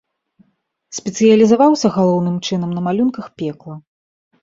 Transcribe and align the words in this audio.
Спецыялізаваўся, 0.99 1.87
галоўным 1.99 2.43
чынам, 2.47 2.69
на 2.81 2.87
малюнках 2.89 3.33
пекла. 3.43 3.83